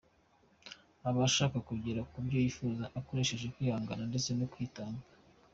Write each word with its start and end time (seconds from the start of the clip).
Aba 1.07 1.21
ashaka 1.29 1.57
kugera 1.69 2.01
ku 2.09 2.17
byo 2.25 2.37
yifuza 2.43 2.83
akoresheje 2.99 3.45
kwihangana 3.53 4.03
ndetse 4.09 4.29
no 4.39 4.45
kwitanga. 4.51 5.03